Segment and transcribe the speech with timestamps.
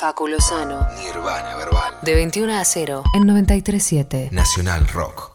[0.00, 0.86] Faculosano.
[0.96, 1.92] Nirvana Verbal.
[2.00, 4.30] De 21 a 0 en 93.7.
[4.30, 5.32] Nacional Rock.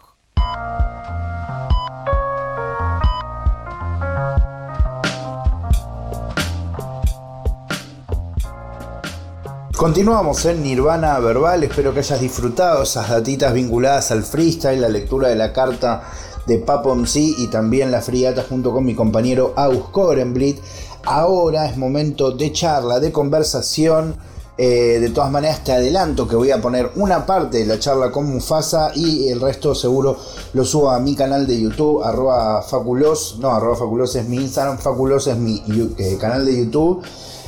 [9.78, 15.28] Continuamos en Nirvana Verbal, espero que hayas disfrutado esas datitas vinculadas al freestyle, la lectura
[15.28, 16.10] de la carta
[16.48, 20.58] de Papom C y también la friata junto con mi compañero August Korenblit.
[21.04, 24.16] Ahora es momento de charla, de conversación.
[24.58, 28.10] Eh, de todas maneras te adelanto que voy a poner una parte de la charla
[28.10, 30.16] con Mufasa y el resto seguro
[30.54, 34.78] lo subo a mi canal de YouTube, arroba faculos, no, arroba faculos es mi Instagram,
[34.78, 35.62] faculos es mi
[35.98, 37.04] eh, canal de YouTube.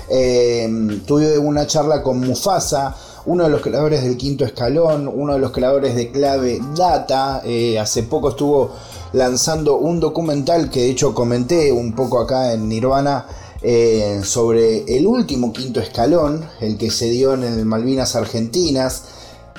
[0.10, 2.94] Eh, tuve una charla con Mufasa,
[3.26, 7.42] uno de los creadores del quinto escalón, uno de los creadores de clave Data.
[7.80, 8.72] hace poco estuvo
[9.14, 13.26] lanzando un documental que de hecho comenté un poco acá en Nirvana
[13.62, 19.04] eh, sobre el último quinto escalón, el que se dio en el Malvinas Argentinas,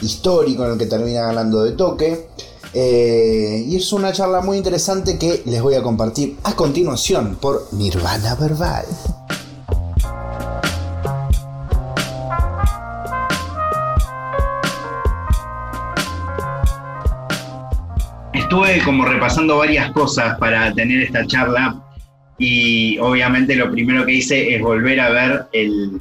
[0.01, 2.29] histórico en el que termina ganando de toque.
[2.75, 7.67] Eh, y es una charla muy interesante que les voy a compartir a continuación por
[7.73, 8.85] Nirvana Verbal.
[18.33, 21.88] Estuve como repasando varias cosas para tener esta charla
[22.39, 26.01] y obviamente lo primero que hice es volver a ver el,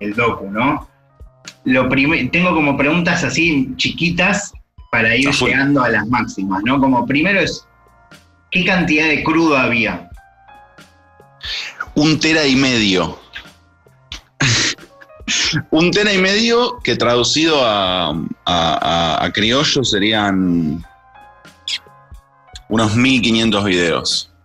[0.00, 0.88] el docu, ¿no?
[1.64, 4.52] Lo tengo como preguntas así chiquitas
[4.90, 6.80] para ir llegando a las máximas, ¿no?
[6.80, 7.66] Como primero es,
[8.50, 10.10] ¿qué cantidad de crudo había?
[11.94, 13.18] Un tera y medio.
[15.70, 18.12] un tera y medio que traducido a,
[18.44, 20.84] a criollo serían
[22.68, 24.35] unos 1500 videos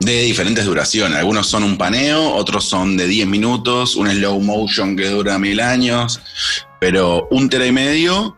[0.00, 1.18] de diferentes duraciones.
[1.18, 5.60] Algunos son un paneo, otros son de 10 minutos, un slow motion que dura mil
[5.60, 6.20] años,
[6.80, 8.36] pero un tera y medio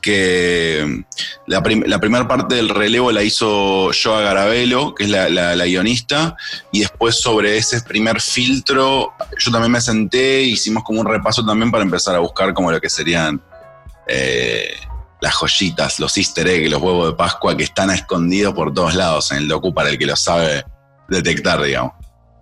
[0.00, 1.04] que
[1.46, 6.36] la, primera parte del relevo la hizo Joa Garabelo, que es la, guionista,
[6.72, 11.70] y después sobre ese primer filtro yo también me senté, hicimos como un repaso también
[11.70, 13.42] para empezar a buscar como lo que serían
[14.06, 14.74] eh,
[15.22, 19.32] las joyitas, los easter eggs, los huevos de Pascua que están escondidos por todos lados
[19.32, 20.64] en el docu para el que lo sabe
[21.08, 21.92] detectar, digamos.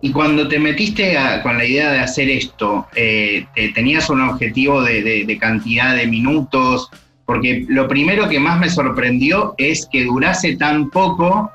[0.03, 5.37] Y cuando te metiste con la idea de hacer esto, eh, ¿tenías un objetivo de,
[5.39, 6.89] cantidad de minutos?
[7.25, 11.49] Porque lo primero que más me sorprendió es que durase tan poco,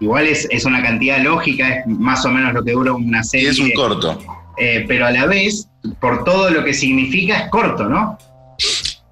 [0.00, 3.50] igual es, una cantidad lógica, es más o menos lo que dura una serie.
[3.50, 4.18] es un corto.
[4.58, 5.68] Eh, pero a la vez,
[6.00, 8.18] por todo lo que significa, es corto, ¿no?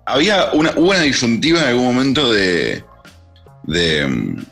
[0.06, 2.82] Había una, hubo una disyuntiva en algún momento de,
[3.62, 4.42] de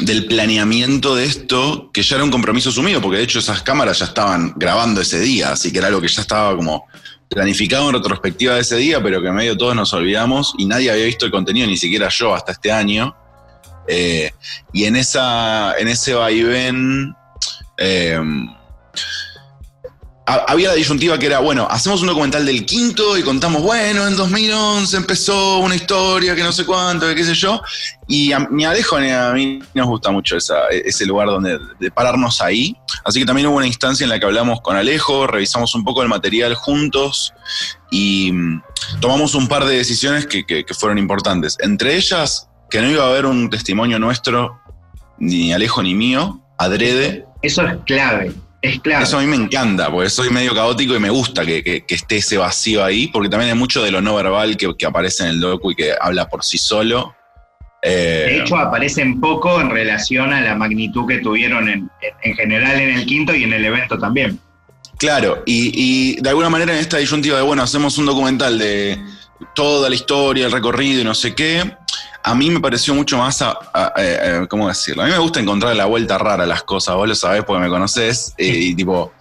[0.00, 3.98] del planeamiento de esto, que ya era un compromiso asumido, porque de hecho esas cámaras
[3.98, 6.86] ya estaban grabando ese día, así que era algo que ya estaba como
[7.28, 11.04] planificado en retrospectiva de ese día, pero que medio todos nos olvidamos y nadie había
[11.04, 13.14] visto el contenido, ni siquiera yo hasta este año.
[13.86, 14.32] Eh,
[14.72, 17.14] y en, esa, en ese vaivén
[17.78, 18.20] eh,
[20.28, 24.14] había la disyuntiva que era, bueno, hacemos un documental del quinto y contamos, bueno, en
[24.14, 27.62] 2011 empezó una historia que no sé cuánto, que qué sé yo,
[28.06, 32.76] y ni Alejo ni a mí nos gusta mucho ese lugar donde de pararnos ahí,
[33.04, 36.02] así que también hubo una instancia en la que hablamos con Alejo, revisamos un poco
[36.02, 37.32] el material juntos
[37.90, 38.62] y mm,
[39.00, 43.24] tomamos un par de decisiones que fueron importantes, entre ellas que no iba a haber
[43.24, 44.60] un testimonio nuestro,
[45.18, 47.24] ni Alejo ni mío, adrede.
[47.40, 49.04] Eso es clave es claro.
[49.04, 52.36] Eso a mí me encanta, porque soy medio caótico y me gusta que, esté ese
[52.38, 55.70] vacío ahí, porque también hay mucho de lo no verbal que, aparece en el docu
[55.70, 57.14] y que habla por sí solo.
[57.82, 61.90] Eh, de hecho, aparecen poco en relación a la magnitud que tuvieron en,
[62.34, 64.40] general en el quinto y en el evento también.
[64.98, 68.98] Claro, y, y de alguna manera en esta disyuntiva de, bueno, hacemos un documental de
[69.54, 71.76] toda la historia, el recorrido y no sé qué,
[72.22, 73.58] a mí me pareció mucho más, a,
[74.48, 75.02] ¿cómo decirlo?
[75.02, 77.62] A mí me gusta encontrar la vuelta rara a las cosas, vos lo sabés porque
[77.62, 79.12] me conocés, eh, y tipo,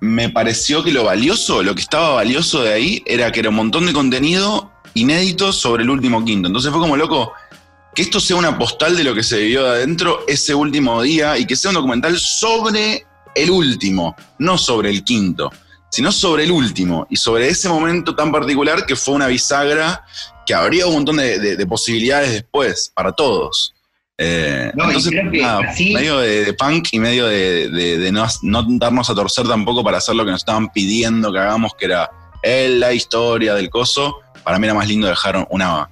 [0.00, 3.56] me pareció que lo valioso, lo que estaba valioso de ahí, era que era un
[3.56, 6.48] montón de contenido inédito sobre el último quinto.
[6.48, 7.32] Entonces fue como loco,
[7.94, 11.38] que esto sea una postal de lo que se vivió de adentro ese último día
[11.38, 15.50] y que sea un documental sobre el último, no sobre el quinto
[15.92, 20.02] sino sobre el último y sobre ese momento tan particular que fue una bisagra
[20.46, 23.74] que habría un montón de, posibilidades después para todos.
[24.16, 30.14] Eh, entonces, medio de, punk y medio de, no, darnos a torcer tampoco para hacer
[30.14, 32.10] lo que nos estaban pidiendo que hagamos, que era
[32.42, 34.18] la historia del coso.
[34.44, 35.90] Para mí era más lindo dejar una,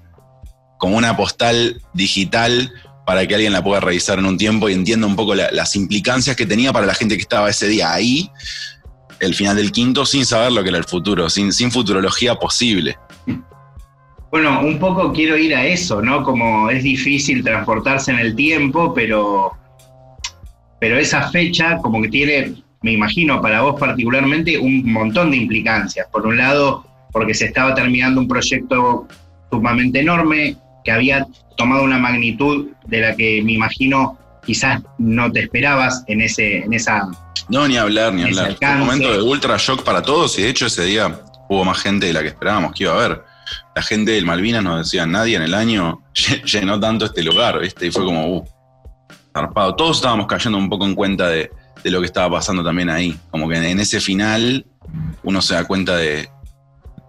[0.78, 2.72] como una postal digital
[3.04, 6.36] para que alguien la pueda revisar en un tiempo y entienda un poco las implicancias
[6.36, 8.30] que tenía para la gente que estaba ese día ahí
[9.20, 12.96] el final del quinto sin saber lo que era el futuro, sin, sin futurología posible.
[14.30, 16.22] Bueno, un poco quiero ir a eso, ¿no?
[16.22, 19.52] Como es difícil transportarse en el tiempo, pero,
[20.78, 26.06] pero esa fecha como que tiene, me imagino, para vos particularmente, un montón de implicancias.
[26.12, 29.08] Por un lado, porque se estaba terminando un proyecto
[29.50, 31.26] sumamente enorme, que había
[31.56, 36.72] tomado una magnitud de la que me imagino quizás no te esperabas en, ese, en
[36.72, 37.08] esa...
[37.48, 38.56] No, ni hablar, ni hablar.
[38.56, 41.78] Fue un momento de ultra shock para todos y de hecho ese día hubo más
[41.78, 43.30] gente de la que esperábamos que iba a haber
[43.74, 46.02] la gente del Malvinas nos decía, nadie en el año
[46.44, 47.86] llenó tanto este lugar, ¿viste?
[47.86, 48.44] Y fue como, uh,
[49.32, 49.74] zarpado.
[49.74, 51.50] Todos estábamos cayendo un poco en cuenta de,
[51.84, 53.16] lo que estaba pasando también ahí.
[53.30, 54.66] Como que en ese final
[55.22, 56.28] uno se da cuenta de,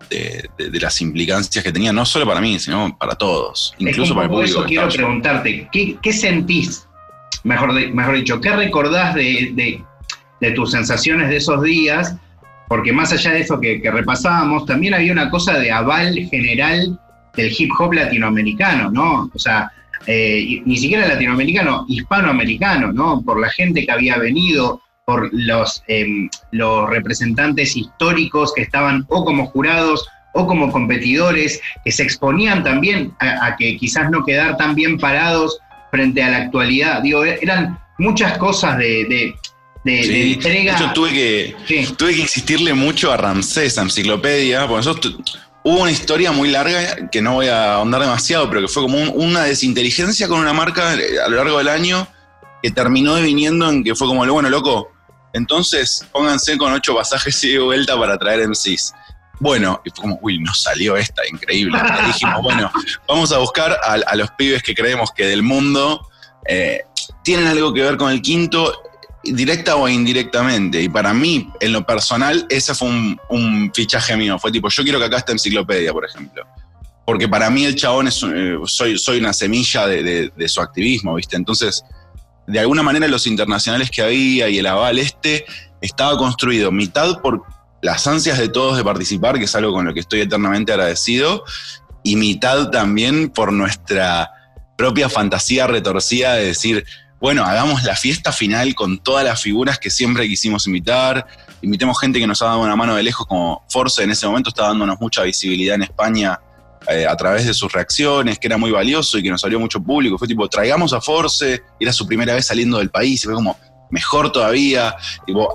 [0.10, 4.32] de, las implicancias que tenía, no solo para mí, sino para todos, incluso para el
[4.32, 4.60] público.
[4.60, 6.88] Eso quiero preguntarte, ¿qué, sentís?
[7.44, 9.84] Mejor, mejor dicho, ¿qué recordás de,
[10.56, 12.16] tus sensaciones de esos días?
[12.68, 16.98] porque más allá de eso que, repasábamos, también había una cosa de aval general
[17.36, 19.30] del hip hop latinoamericano, ¿no?
[19.34, 19.70] O sea,
[20.08, 23.22] eh, ni siquiera latinoamericano, hispanoamericano, ¿no?
[23.24, 29.26] Por la gente que había venido, por los, em, los representantes históricos que estaban o
[29.26, 34.76] como jurados o como competidores, que se exponían también a, que quizás no quedar tan
[34.76, 35.60] bien parados
[35.92, 37.02] frente a la actualidad.
[37.02, 39.36] Digo, eran muchas cosas de
[39.84, 40.78] de, entrega.
[40.80, 41.56] Yo tuve que,
[41.98, 45.10] tuve que insistirle mucho a Ramsés, a Enciclopedia, porque
[45.64, 48.98] hubo una historia muy larga que no voy a ahondar demasiado, pero que fue como
[49.12, 52.08] una desinteligencia con una marca eh, a lo largo del año
[52.62, 54.92] que terminó viniendo en que fue como, bueno, loco,
[55.34, 58.94] entonces pónganse con ocho pasajes y de vuelta para traer MCs.
[59.42, 61.76] Bueno, y fue como, uy, no salió esta, increíble.
[62.06, 62.72] Dijimos, bueno,
[63.08, 66.08] vamos a buscar a, los pibes que creemos que del mundo
[66.48, 66.82] eh,
[67.24, 68.72] tienen algo que ver con el quinto
[69.24, 70.80] directa o indirectamente.
[70.84, 72.88] Y para mí, en lo personal, ese fue
[73.30, 74.38] un, fichaje mío.
[74.38, 76.46] Fue tipo, yo quiero que acá esté enciclopedia, por ejemplo.
[77.04, 81.36] Porque para mí el chabón es, eh, soy, soy una semilla de, su activismo, ¿viste?
[81.36, 81.84] Entonces,
[82.46, 85.46] de alguna manera los internacionales que había y el aval este
[85.82, 87.44] estaba construido mitad por
[87.82, 91.44] las ansias de todos de participar, que es algo con lo que estoy eternamente agradecido,
[92.04, 94.32] y mitad también por nuestra
[94.78, 96.86] propia fantasía retorcida de decir,
[97.20, 101.28] bueno, hagamos la fiesta final con todas las figuras que siempre quisimos invitar.
[101.62, 104.50] Invitemos gente que nos ha dado una mano de lejos, como Force en ese momento
[104.50, 106.40] estaba dándonos mucha visibilidad en España
[106.88, 109.80] eh, a través de sus reacciones, que era muy valioso y que nos salió mucho
[109.80, 110.18] público.
[110.18, 113.56] Fue tipo, traigamos a Force, era su primera vez saliendo del país, y fue como,
[113.92, 114.96] mejor todavía.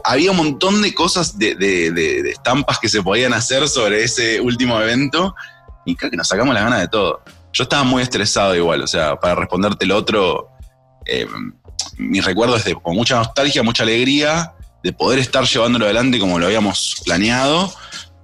[0.05, 4.81] había un montón de cosas, de, de, estampas que se podían hacer sobre ese último
[4.81, 5.35] evento
[5.85, 7.23] y creo que nos sacamos la gana de todo.
[7.53, 10.51] Yo estaba muy estresado igual, o sea, para responderte el otro,
[11.07, 11.27] eh,
[11.97, 16.47] mis recuerdos de con mucha nostalgia, mucha alegría de poder estar llevándolo adelante como lo
[16.47, 17.73] habíamos planeado,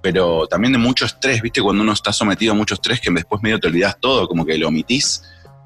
[0.01, 1.61] pero también de mucho estrés, ¿viste?
[1.61, 4.57] Cuando uno está sometido a mucho estrés que después medio te olvidas todo, como que
[4.57, 5.23] lo omitís.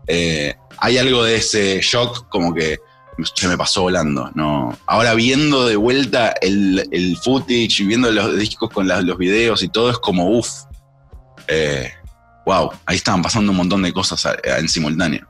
[0.08, 2.78] Eh, hay algo de ese shock como que
[3.24, 4.78] se me pasó volando, ¿no?
[4.86, 9.70] Ahora viendo de vuelta el, el footage y viendo los discos con los videos y
[9.70, 10.50] todo, es como, uff,
[12.46, 15.28] wow, eh, ahí estaban pasando un montón de cosas en simultáneo.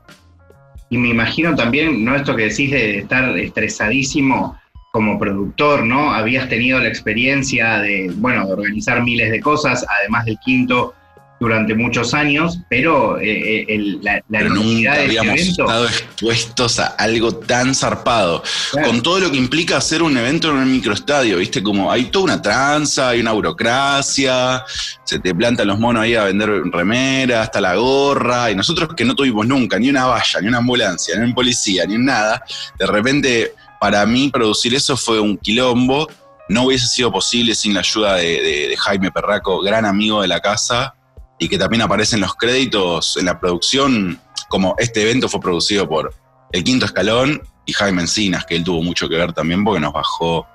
[0.90, 2.14] Y me imagino también, ¿no?
[2.14, 4.58] Esto que decís de estar estresadísimo
[4.92, 6.12] como productor, ¿no?
[6.12, 10.94] Habías tenido la experiencia de, bueno, de organizar miles de cosas, además del quinto,
[11.40, 16.86] durante muchos años, pero eh, eh, la, la nunca de este habíamos estado expuestos a
[16.86, 18.42] algo tan zarpado,
[18.84, 21.62] con todo lo que implica hacer un evento en un microestadio, ¿viste?
[21.62, 24.64] Como hay toda una tranza, hay una burocracia,
[25.04, 29.04] se te plantan los monos ahí a vender remeras, hasta la gorra, y nosotros que
[29.04, 32.42] no tuvimos nunca ni una valla, ni una ambulancia, ni un policía, ni nada,
[32.78, 36.08] de repente para mí producir eso fue un quilombo,
[36.48, 40.94] no hubiese sido posible sin la ayuda de Jaime Perraco, gran amigo de la casa,
[41.38, 44.18] y que también aparecen los créditos en la producción,
[44.48, 46.14] como este evento fue producido por
[46.52, 49.92] El Quinto Escalón y Jaime Encinas, que él tuvo mucho que ver también porque nos
[49.92, 50.46] bajó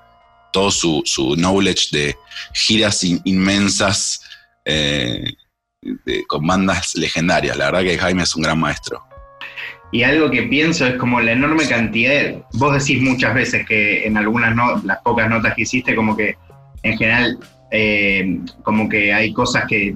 [0.52, 1.02] todo su,
[1.36, 2.16] knowledge de
[2.52, 4.20] giras inmensas
[4.64, 5.32] eh,
[6.28, 7.56] con bandas legendarias.
[7.56, 9.02] La verdad que Jaime es un gran maestro.
[9.92, 14.16] Y algo que pienso es como la enorme cantidad, vos decís muchas veces que en
[14.16, 16.36] algunas no, las pocas notas que hiciste, como que
[16.82, 17.38] en general,
[17.70, 19.92] eh, como que hay cosas que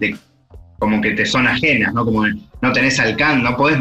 [0.78, 2.04] como que te son ajenas, ¿no?
[2.04, 3.78] Como no tenés alcance, no podés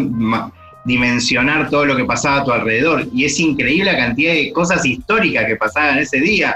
[0.86, 3.08] dimensionar todo lo que pasaba a tu alrededor.
[3.14, 6.56] Y es increíble la cantidad de cosas históricas que pasaban ese día.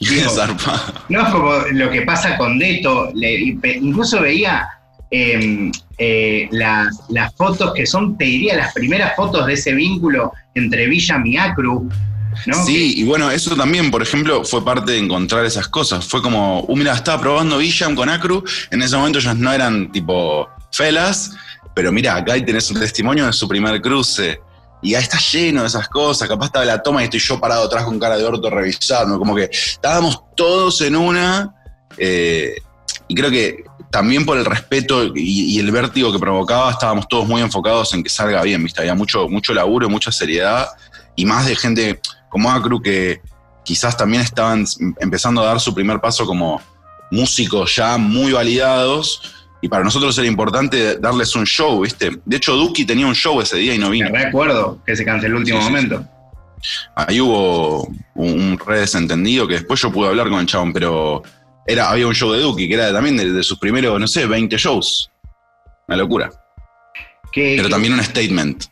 [1.08, 4.66] no como lo que pasa con Deto, incluso veía
[5.10, 10.32] em, eh, las, las, fotos que son, te diría, las primeras fotos de ese vínculo
[10.54, 11.88] entre Villa Miacru,
[12.46, 12.64] ¿no?
[12.64, 16.04] Sí, y bueno, eso también, por ejemplo, fue parte de encontrar esas cosas.
[16.06, 19.90] Fue como, uh, mira, estaba probando Villam con Acru, en ese momento ellos no eran
[19.92, 21.32] tipo felas,
[21.74, 24.40] pero mira, acá ahí tenés un testimonio de su primer cruce.
[24.82, 26.26] Y ahí está lleno de esas cosas.
[26.26, 29.18] Capaz estaba la toma y estoy yo parado atrás con cara de orto revisando.
[29.18, 31.54] Como que estábamos todos en una.
[31.98, 32.54] eh,
[33.06, 37.26] y creo que también por el respeto y, y el vértigo que provocaba, estábamos todos
[37.26, 38.80] muy enfocados en que salga bien, ¿viste?
[38.80, 40.68] Había mucho, mucho laburo, mucha seriedad
[41.16, 43.20] y más de gente como Acru que
[43.64, 44.64] quizás también estaban
[45.00, 46.60] empezando a dar su primer paso como
[47.10, 49.34] músicos ya muy validados.
[49.62, 52.10] Y para nosotros era importante darles un show, ¿viste?
[52.24, 54.08] De hecho, Duki tenía un show ese día y no vino.
[54.10, 56.04] recuerdo que se canceló el último Sí, sí, momento.
[56.94, 57.84] Ahí hubo
[58.14, 61.22] un, un re desentendido que después yo pude hablar con el chabón, pero
[61.66, 64.26] era, había un show de Duki que era también de, de sus primeros, no sé,
[64.26, 65.10] 20 shows.
[65.88, 66.30] Una locura.
[67.32, 68.64] Que, Pero que- también un statement.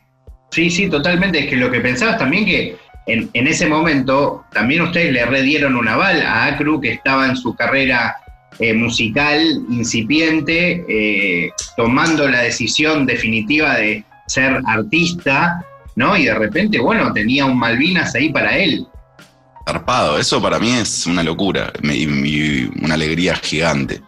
[0.51, 1.41] Sí, sí, totalmente.
[1.41, 5.89] Es que lo que pensabas también que en, ese momento también ustedes le redieron un
[5.89, 8.17] aval a Acru que estaba en su carrera
[8.59, 15.65] eh, musical incipiente, eh, tomando la decisión definitiva de ser artista,
[15.97, 16.17] ¿no?
[16.17, 18.87] Y de repente, bueno, tenía un Malvinas ahí para él.
[19.67, 20.19] Zarpado.
[20.19, 24.01] Eso para mí es una locura y una alegría gigante.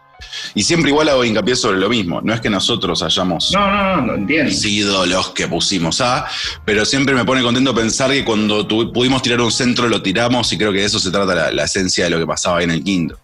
[0.55, 2.21] Y siempre igual hago hincapié sobre lo mismo.
[2.23, 3.71] No es que nosotros hayamos No,
[4.01, 6.27] no, no, sido los que pusimos A,
[6.65, 10.53] pero siempre me pone contento pensar que cuando tu- pudimos tirar un centro lo tiramos
[10.53, 12.65] y creo que de eso se trata la, la esencia de lo que pasaba ahí
[12.65, 13.19] en el quinto.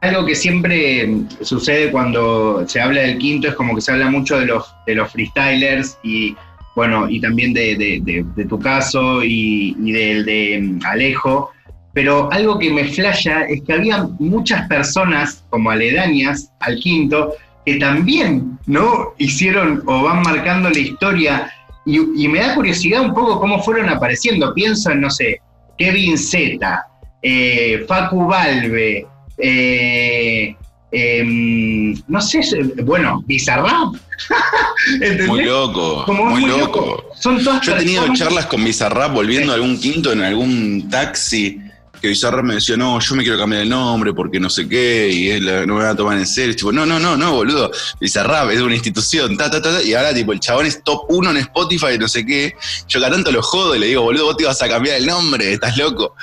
[0.00, 4.10] Algo que siempre mm, sucede cuando se habla del quinto es como que se habla
[4.10, 6.36] mucho de los, de los freestylers y
[6.76, 11.50] bueno, y también de, de- de- de tu caso y, y del de mm, Alejo.
[11.96, 17.32] Pero algo que me flasha es que había muchas personas como aledañas al quinto
[17.64, 19.14] que también, ¿no?
[19.16, 21.50] Hicieron o van marcando la historia
[21.86, 24.52] y, y me da curiosidad un poco cómo fueron apareciendo.
[24.52, 25.40] Pienso en, no sé,
[25.78, 26.86] Kevin Z,
[27.22, 29.06] eh, Facu Valve,
[29.38, 30.54] eh,
[30.90, 32.40] em, no sé,
[32.84, 33.94] bueno, Bizarrap.
[35.28, 36.80] Muy loco, muy, muy loco.
[36.80, 37.04] loco.
[37.18, 41.62] Son todas Yo he tenido charlas con Bizarrap volviendo a algún quinto en algún taxi.
[42.00, 45.08] Que Bizarrap me decía, no, yo me quiero cambiar el nombre porque no sé qué,
[45.10, 46.54] y eh, no me va a tomar en serio.
[46.54, 47.70] Tipo, no, no, no, no, boludo.
[48.00, 51.30] Bizarrap es una institución, ta, ta, ta, y ahora, tipo, el chabón es top uno
[51.30, 52.54] en Spotify, y no sé qué.
[52.88, 55.06] Yo cada tanto lo jodo y le digo, boludo, vos te ibas a cambiar el
[55.06, 56.14] nombre, estás loco.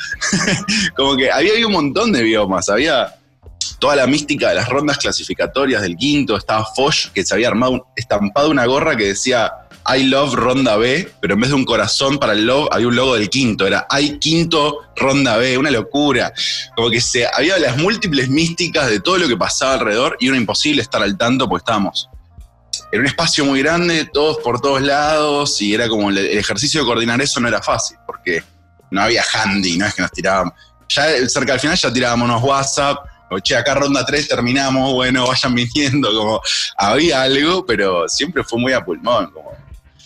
[0.96, 3.14] Como que había, había un montón de biomas, había
[3.84, 7.88] toda la mística de las rondas clasificatorias del quinto, estaba Foch, que se había armado,
[7.98, 9.52] estampado una gorra que decía
[9.86, 12.96] I love ronda B, pero en vez de un corazón para el love, había un
[12.96, 16.34] logo del quinto, era I quinto ronda B, una locura.
[16.76, 20.38] Como que se, había las múltiples místicas de todo lo que pasaba alrededor y era
[20.38, 22.10] imposible estar al tanto porque estábamos
[22.92, 26.86] en un espacio muy grande, todos por todos lados, y era como el, ejercicio de
[26.86, 28.44] coordinar eso no era fácil, porque
[28.92, 30.54] no había handy, no es que nos tirábamos.
[30.90, 33.00] Ya cerca al final ya tirábamos WhatsApp,
[33.42, 36.42] che, acá ronda 3 terminamos, bueno, vayan viniendo, como
[36.78, 39.52] había algo, pero siempre fue muy a pulmón, como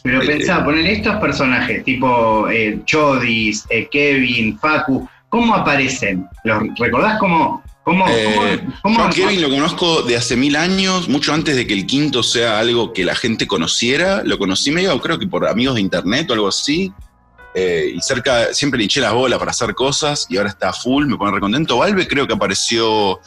[0.03, 6.25] Pero Eh, pensá, poner estos personajes, tipo eh, Chodis, eh, Kevin, Facu, ¿cómo aparecen?
[6.43, 7.63] ¿Los recordás cómo?
[7.83, 11.65] cómo, Eh, cómo- cómo- yo Kevin lo conozco de hace mil años, mucho antes de
[11.65, 14.23] que el quinto sea algo que la gente conociera.
[14.25, 16.91] Lo conocí medio, creo que por amigos de internet o algo así.
[17.55, 21.05] Eh, y cerca, siempre le hinché las bolas para hacer cosas y ahora está full,
[21.07, 21.77] me pone recontento.
[21.77, 23.19] Valve creo que apareció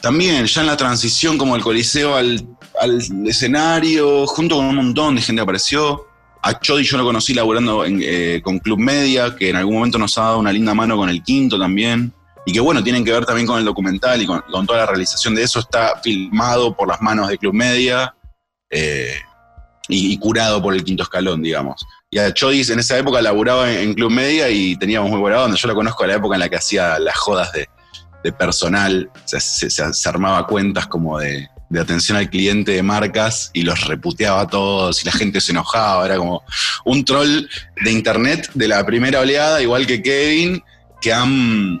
[0.00, 2.46] también ya en la transición como el Coliseo al,
[2.80, 6.06] al escenario, junto con un montón de gente apareció.
[6.42, 10.16] A Chodi yo lo conocí laburando eh, con Club Media, que en algún momento nos
[10.16, 12.12] ha dado una linda mano con el quinto también.
[12.46, 15.34] Y que bueno, tienen que ver también con el documental y con, toda la realización
[15.34, 15.60] de eso.
[15.60, 18.14] Está filmado por las manos de Club Media
[18.70, 19.14] eh,
[19.88, 21.84] y, curado por el quinto escalón, digamos.
[22.10, 25.56] Y a Chodis en esa época laburaba en, Club Media y teníamos muy buena onda.
[25.56, 27.68] Yo lo conozco de la época en la que hacía las jodas de,
[28.32, 29.10] personal.
[29.26, 34.46] Se armaba cuentas como de, de atención al cliente de marcas y los reputeaba a
[34.48, 36.04] todos y la gente se enojaba.
[36.04, 36.42] Era como
[36.84, 37.46] un troll
[37.82, 40.62] de internet de la primera oleada, igual que Kevin,
[41.00, 41.80] que han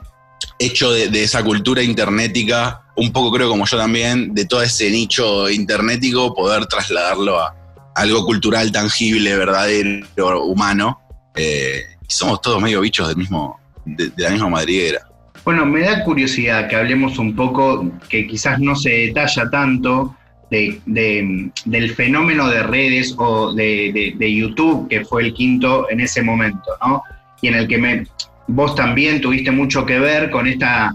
[0.58, 5.50] hecho de, esa cultura internetica, un poco creo como yo también, de todo ese nicho
[5.50, 7.56] internetico, poder trasladarlo a
[7.96, 11.00] algo cultural, tangible, verdadero, humano.
[11.34, 15.09] Eh, y somos todos medio bichos del mismo, de, de la misma madriguera.
[15.44, 20.16] Bueno, me da curiosidad que hablemos un poco, que quizás no se detalla tanto,
[20.50, 26.22] de, de- del fenómeno de redes o de, YouTube, que fue el quinto en ese
[26.22, 27.02] momento, ¿no?
[27.40, 28.04] Y en el que
[28.48, 30.94] vos también tuviste mucho que ver con esta,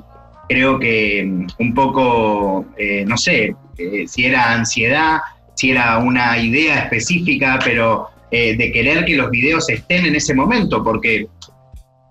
[0.49, 1.23] creo que
[1.57, 5.19] un poco, eh, no sé, eh, si era ansiedad,
[5.55, 10.33] si era una idea específica, pero eh, de querer que los videos estén en ese
[10.35, 11.27] momento, porque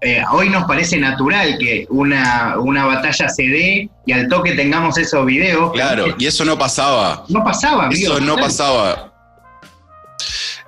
[0.05, 4.99] eh, hoy nos parece natural que una, una batalla se dé y al toque tengamos
[4.99, 5.73] esos videos.
[5.73, 7.25] Claro, y eso no pasaba.
[7.29, 9.15] No pasaba, Eso no pasaba.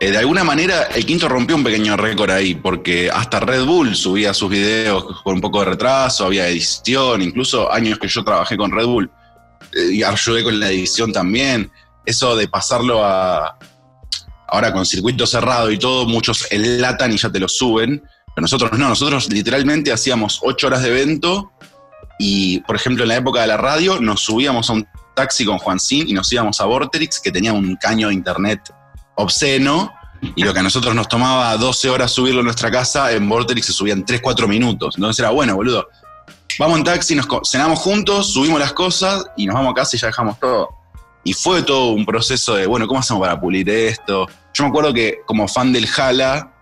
[0.00, 3.94] Eh, de alguna manera, el quinto rompió un pequeño récord ahí, porque hasta Red Bull
[3.94, 8.56] subía sus videos con un poco de retraso, había edición, incluso años que yo trabajé
[8.56, 9.10] con Red Bull
[9.74, 11.70] eh, y ayudé con la edición también.
[12.06, 13.58] Eso de pasarlo a.
[14.48, 18.02] Ahora con circuito cerrado y todo, muchos enlatan y ya te lo suben.
[18.36, 21.52] Pero nosotros no, nosotros literalmente hacíamos ocho horas de evento
[22.18, 25.56] y, por ejemplo, en la época de la radio, nos subíamos a un taxi con
[25.56, 28.60] Juancín y nos íbamos a Vorterix, que tenía un caño de internet
[29.14, 29.90] obsceno,
[30.34, 33.68] y lo que a nosotros nos tomaba 12 horas subirlo a nuestra casa, en Vorterix
[33.68, 34.96] se subían 3, 4 minutos.
[34.96, 35.88] Entonces era, bueno, boludo,
[36.58, 39.98] vamos en taxi, nos cenamos juntos, subimos las cosas y nos vamos a casa y
[39.98, 40.68] ya dejamos todo.
[41.24, 44.26] Y fue todo un proceso de, bueno, ¿cómo hacemos para pulir esto?
[44.52, 46.52] Yo me acuerdo que como fan del Jala,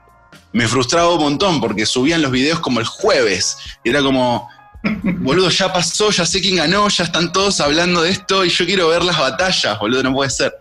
[0.55, 3.57] me frustraba un montón porque subían los videos como el jueves.
[3.83, 4.49] Y era como,
[5.03, 8.65] boludo, ya pasó, ya sé quién ganó, ya están todos hablando de esto y yo
[8.65, 10.55] quiero ver las batallas, boludo, no puede ser.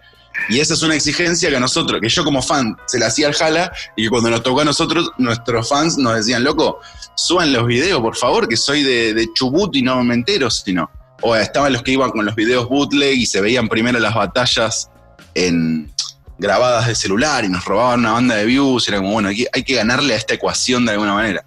[0.50, 3.27] Y esa es una exigencia que a nosotros, que yo como fan se la hacía
[3.27, 6.81] al jala y que cuando nos tocó a nosotros, nuestros fans nos decían, loco,
[7.15, 10.89] suban los videos, por favor, que soy de, de Chubut y no me entero, sino.
[11.21, 14.89] O estaban los que iban con los videos bootleg y se veían primero las batallas
[15.35, 15.92] en,
[16.38, 18.88] grabadas de celular y nos robaban una banda de views.
[18.88, 21.46] Era como, bueno, hay que, hay que ganarle a esta ecuación de alguna manera.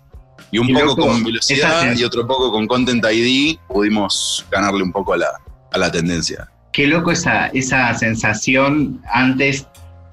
[0.51, 5.15] Y un poco con velocidad y otro poco con Content ID pudimos ganarle un poco
[5.15, 5.29] a la,
[5.73, 6.49] a la tendencia.
[6.73, 9.67] Qué loco esa, esa sensación antes,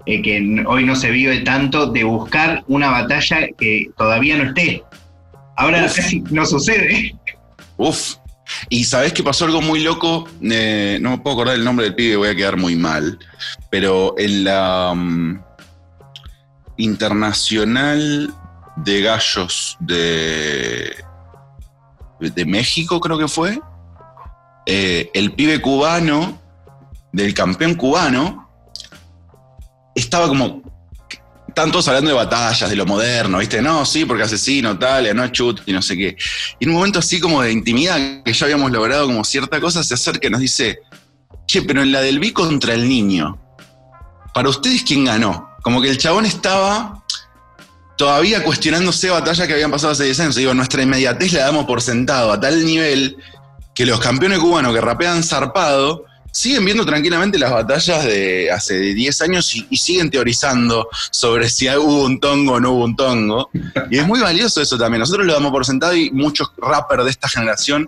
[0.05, 4.83] eh, que hoy no se vive tanto, de buscar una batalla que todavía no esté.
[5.55, 7.15] Ahora casi no sucede.
[7.77, 8.15] Uf.
[8.69, 11.95] Y sabes que pasó algo muy loco, eh, no me puedo acordar el nombre del
[11.95, 13.19] pibe, voy a quedar muy mal,
[13.69, 15.43] pero en la mm,
[16.77, 18.33] Internacional
[18.77, 20.95] de Gallos de,
[22.19, 23.59] de México, creo que fue,
[24.65, 26.41] eh, el pibe cubano,
[27.11, 28.49] del campeón cubano,
[29.93, 30.62] estaba como
[31.53, 33.61] están todos hablando de batallas, de lo moderno, ¿viste?
[33.61, 36.17] No, sí, porque asesino, tal, no chut y no sé qué.
[36.59, 39.83] Y en un momento así como de intimidad, que ya habíamos logrado como cierta cosa,
[39.83, 40.79] se acerca y nos dice,
[41.45, 43.39] che, pero en la del B contra el niño,
[44.33, 45.51] ¿para ustedes quién ganó?
[45.61, 47.03] Como que el chabón estaba
[47.99, 50.35] todavía cuestionándose batallas que habían pasado hace 10 años.
[50.35, 53.15] Digo, nuestra inmediatez la damos por sentado a tal nivel
[53.75, 59.21] que los campeones cubanos que rapean zarpado siguen viendo tranquilamente las batallas de hace 10
[59.21, 63.49] años y, siguen teorizando sobre si hubo un tongo o no hubo un tongo.
[63.91, 64.99] Y es muy valioso eso también.
[64.99, 67.87] Nosotros lo damos por sentado y muchos rappers de esta generación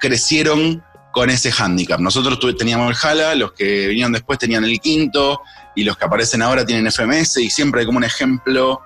[0.00, 2.00] crecieron con ese hándicap.
[2.00, 5.40] Nosotros teníamos el Jala, los que vinieron después tenían el quinto
[5.76, 8.82] y los que aparecen ahora tienen FMS y siempre hay como un ejemplo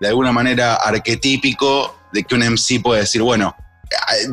[0.00, 3.54] de alguna manera arquetípico de que un MC puede decir, bueno,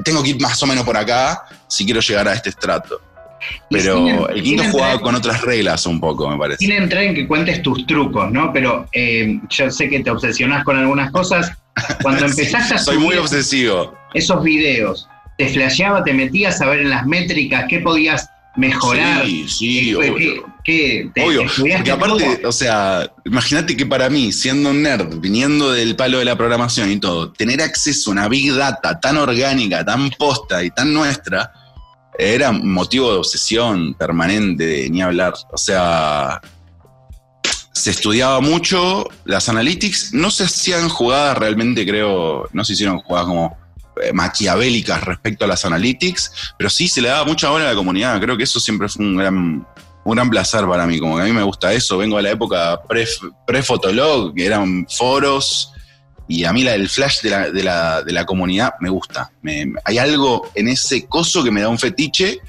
[0.04, 3.00] tengo que ir más o menos por acá si quiero llegar a este estrato.
[3.70, 6.60] Pero el quinto jugaba con otras reglas un poco, me parece.
[6.60, 8.54] Sin entrar en que cuentes tus trucos, ¿no?
[8.54, 11.52] Pero eh, yo sé que te obsesionás con algunas cosas.
[12.02, 13.98] Cuando empezaste a Soy muy obsesivo.
[14.14, 19.26] Esos videos, ¿te flasheaba, te metías a ver en las métricas qué podías mejorar?
[19.26, 20.56] Sí, sí, eh, obvio.
[20.64, 21.44] ¿Qué, obvio.
[21.58, 26.26] Porque aparte, o sea, imagínate que para mí, siendo un nerd, viniendo del palo de
[26.26, 30.72] la programación y todo, tener acceso a una big data tan orgánica, tan posta y
[30.72, 31.52] tan nuestra
[32.18, 35.34] era motivo de obsesión permanente, ni hablar.
[35.52, 36.42] O sea,
[37.72, 43.28] se estudiaba mucho, las analytics no se hacían jugadas realmente, creo, no se hicieron jugadas
[43.28, 43.58] como
[44.02, 47.76] eh, maquiavélicas respecto a las analytics, pero sí se le daba mucha bola a la
[47.76, 48.20] comunidad.
[48.22, 49.68] Creo que eso siempre fue un gran,
[50.04, 51.98] un gran placer para mí, como que a mí me gusta eso.
[51.98, 52.82] Vengo de la época
[53.46, 55.72] pre-fotolog, que eran foros
[56.28, 59.32] y a mí la, el flash de la, comunidad me gusta.
[59.84, 62.40] hay algo en ese coso que me da un fetiche.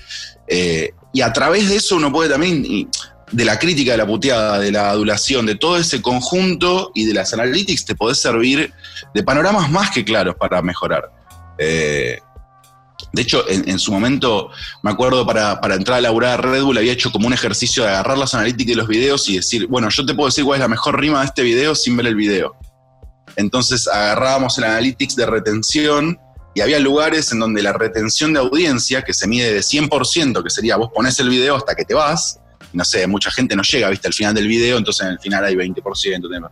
[0.48, 2.88] Eh, y a través de eso uno puede también,
[3.32, 7.14] de la crítica, de la puteada, de la adulación, de todo ese conjunto y de
[7.14, 8.72] las analytics, te podés servir
[9.14, 11.10] de panoramas más que claros para mejorar.
[11.58, 12.18] Eh,
[13.12, 14.50] de hecho, en, su momento,
[14.82, 17.82] me acuerdo para, para, entrar a laburar a Red Bull, había hecho como un ejercicio
[17.82, 20.58] de agarrar las analytics de los videos y decir, bueno, yo te puedo decir cuál
[20.58, 22.56] es la mejor rima de este video sin ver el video.
[23.36, 26.18] Entonces agarrábamos el analytics de retención
[26.54, 30.50] y había lugares en donde la retención de audiencia, que se mide de 100%, que
[30.50, 32.40] sería vos pones el video hasta que te vas,
[32.72, 35.44] no sé, mucha gente no llega, viste, al final del video, entonces en el final
[35.44, 36.50] hay 20%.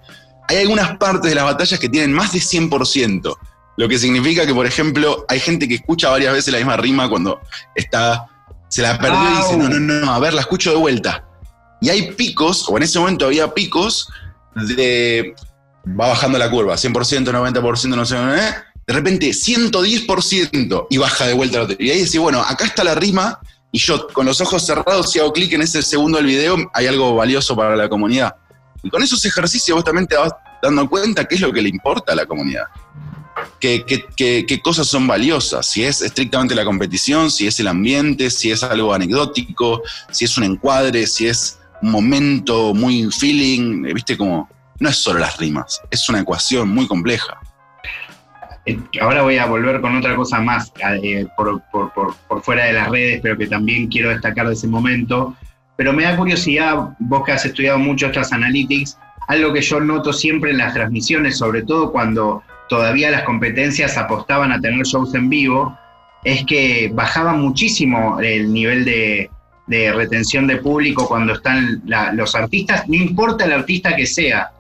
[0.48, 3.36] Hay algunas partes de las batallas que tienen más de 100%,
[3.76, 7.08] lo que significa que, por ejemplo, hay gente que escucha varias veces la misma rima
[7.08, 7.40] cuando
[7.74, 8.26] está,
[8.68, 11.26] se la perdió y dice, no, no, no, a ver, la escucho de vuelta.
[11.80, 14.08] Y hay picos, o en ese momento había picos,
[14.54, 15.34] de
[15.86, 18.54] va bajando la curva, 100%, 90%, no sé, ¿eh?
[18.86, 21.76] de repente 110% y baja de vuelta la otra.
[21.78, 23.38] Y ahí decís, bueno, acá está la rima
[23.72, 26.86] y yo con los ojos cerrados, si hago clic en ese segundo del video, hay
[26.86, 28.34] algo valioso para la comunidad.
[28.82, 31.70] Y con esos ejercicios vos también te vas dando cuenta qué es lo que le
[31.70, 32.64] importa a la comunidad.
[33.58, 38.50] Qué, qué, cosas son valiosas, si es estrictamente la competición, si es el ambiente, si
[38.50, 44.48] es algo anecdótico, si es un encuadre, si es un momento muy feeling, viste como
[44.80, 47.38] no es solo las rimas, es una ecuación muy compleja.
[48.66, 51.62] Eh, ahora voy a volver con otra cosa más eh, por,
[52.42, 55.36] fuera de las redes, pero que también quiero destacar de ese momento.
[55.76, 58.96] Pero me da curiosidad, vos que has estudiado mucho estas analytics,
[59.28, 64.52] algo que yo noto siempre en las transmisiones, sobre todo cuando todavía las competencias apostaban
[64.52, 65.76] a tener shows en vivo,
[66.24, 69.30] es que bajaba muchísimo el nivel de,
[69.66, 71.82] retención de público cuando están
[72.14, 74.52] los artistas, no importa el artista que sea,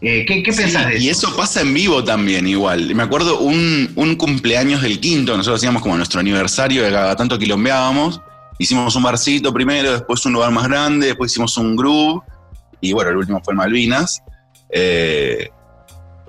[0.00, 1.04] eh, ¿Qué, qué pensás de eso?
[1.04, 2.94] Y eso pasa en vivo también, igual.
[2.94, 7.38] Me acuerdo un, un cumpleaños del quinto, nosotros hacíamos como nuestro aniversario, de cada tanto
[7.38, 8.20] quilombeábamos.
[8.58, 12.22] Hicimos un barcito primero, después un lugar más grande, después hicimos un groove,
[12.80, 14.22] y bueno, el último fue en Malvinas.
[14.70, 15.48] Eh,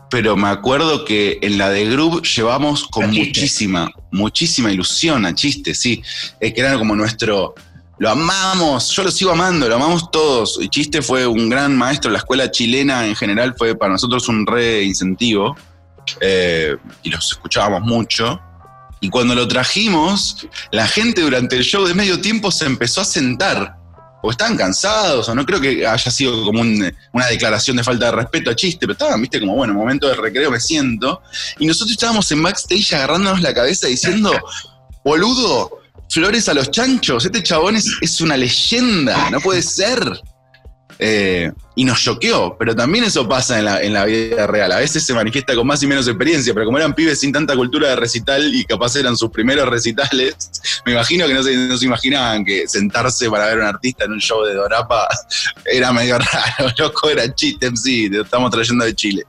[0.09, 5.79] pero me acuerdo que en la de groove llevamos con muchísima, muchísima ilusión a chistes,
[5.79, 6.03] sí.
[6.39, 7.55] Es que era como nuestro
[8.01, 10.57] lo amamos, yo lo sigo amando, lo amamos todos.
[10.59, 14.47] Y Chiste fue un gran maestro, la escuela chilena en general fue para nosotros un
[14.47, 15.55] re incentivo
[16.19, 18.41] eh, y los escuchábamos mucho.
[19.01, 23.05] Y cuando lo trajimos, la gente durante el show de medio tiempo se empezó a
[23.05, 23.77] sentar.
[24.23, 28.13] O estaban cansados, o no creo que haya sido como una declaración de falta de
[28.13, 31.21] respeto a chiste, pero estaban, viste, como bueno, momento de recreo me siento.
[31.59, 34.31] Y nosotros estábamos en backstage agarrándonos la cabeza diciendo,
[35.03, 35.80] boludo,
[36.11, 37.25] flores a los chanchos.
[37.25, 39.99] Este chabón es, una leyenda, no puede ser.
[41.03, 44.71] Eh, y nos choqueó, pero también eso pasa en la, en la, vida real.
[44.71, 47.55] A veces se manifiesta con más y menos experiencia, pero como eran pibes sin tanta
[47.55, 50.35] cultura de recital y capaz eran sus primeros recitales,
[50.85, 54.05] me imagino que no se, no se imaginaban que sentarse para ver a un artista
[54.05, 55.07] en un show de Dorapa
[55.65, 56.71] era medio raro.
[56.77, 59.23] Loco, era chiste sí, te estamos trayendo de Chile.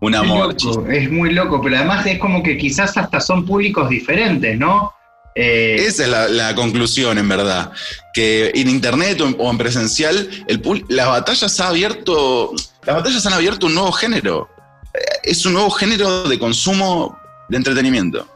[0.00, 0.54] Un amor.
[0.90, 4.92] es muy loco, pero además es como que quizás hasta son públicos diferentes, ¿no?
[5.34, 7.72] Eh, Esa es la, conclusión, en verdad.
[8.12, 12.52] Que en internet o en, presencial, el, las batallas ha abierto.
[12.86, 14.48] Las batallas han abierto un nuevo género.
[14.94, 17.18] Eh, es un nuevo género de consumo
[17.48, 18.28] de entretenimiento.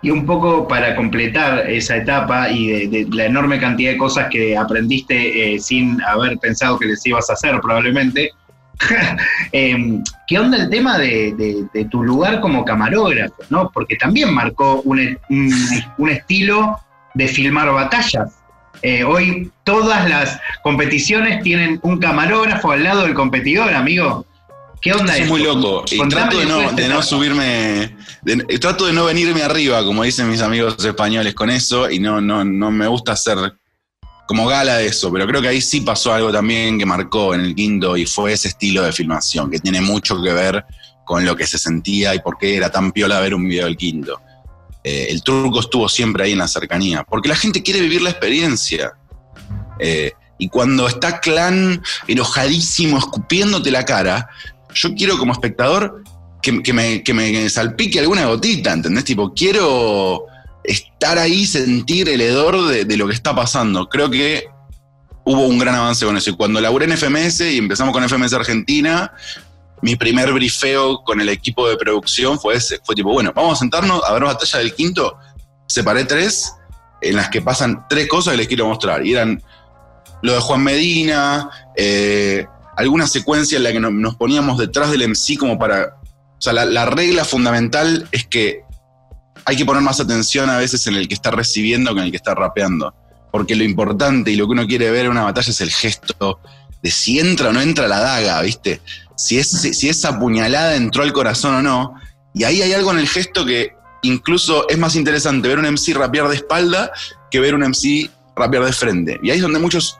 [0.00, 4.56] Y un poco para completar esa etapa y de, la enorme cantidad de cosas que
[4.56, 8.32] aprendiste eh, sin haber pensado que les ibas a hacer probablemente,
[9.52, 13.34] Em, ¿Qué onda el tema de, tu lugar como camarógrafo?
[13.50, 13.70] ¿no?
[13.72, 15.18] Porque también marcó un,
[16.08, 16.78] estilo
[17.14, 18.32] de filmar batallas.
[18.80, 24.26] Eh, hoy todas las competiciones tienen un camarógrafo al lado del competidor, amigo.
[24.80, 25.28] ¿Qué onda es?
[25.28, 25.84] muy loco.
[25.90, 27.94] Y trato de no, de no subirme,
[28.60, 32.44] trato de no venirme arriba, como dicen mis amigos españoles con eso, y no, no,
[32.44, 33.38] no me gusta hacer
[34.32, 37.42] como gala de eso, pero creo que ahí sí pasó algo también que marcó en
[37.42, 40.64] el quinto y fue ese estilo de filmación, que tiene mucho que ver
[41.04, 43.76] con lo que se sentía y por qué era tan piola ver un video del
[43.76, 44.22] quinto.
[44.82, 48.08] Eh, el truco estuvo siempre ahí en la cercanía, porque la gente quiere vivir la
[48.08, 48.94] experiencia.
[49.78, 54.30] Eh, y cuando está clan enojadísimo, escupiéndote la cara,
[54.72, 56.02] yo quiero como espectador
[56.40, 59.04] que, que, me, que me salpique alguna gotita, ¿entendés?
[59.04, 60.24] Tipo, quiero
[60.64, 63.88] estar ahí, sentir el hedor de, lo que está pasando.
[63.88, 64.46] Creo que
[65.24, 66.30] hubo un gran avance con eso.
[66.30, 69.12] Y cuando laburé en FMS y empezamos con FMS Argentina,
[69.80, 72.80] mi primer brifeo con el equipo de producción fue ese.
[72.84, 75.16] Fue tipo, bueno, vamos a sentarnos a ver batalla del quinto.
[75.66, 76.52] Separé tres
[77.00, 79.04] en las que pasan tres cosas que les quiero mostrar.
[79.04, 79.42] Y eran
[80.22, 82.46] lo de Juan Medina, eh,
[82.76, 85.96] alguna secuencia en la que nos poníamos detrás del MC como para...
[86.38, 88.64] O sea, la regla fundamental es que
[89.44, 92.10] hay que poner más atención a veces en el que está recibiendo que en el
[92.10, 92.94] que está rapeando.
[93.30, 96.40] Porque lo importante y lo que uno quiere ver en una batalla es el gesto
[96.82, 98.80] de si entra o no entra la daga, ¿viste?
[99.16, 101.94] Si, es, si esa puñalada entró al corazón o no.
[102.34, 105.94] Y ahí hay algo en el gesto que incluso es más interesante ver un MC
[105.94, 106.92] rapear de espalda
[107.30, 109.20] que ver un MC rapear de frente.
[109.22, 109.98] Y ahí es donde muchos